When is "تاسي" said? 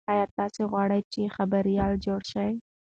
0.37-0.63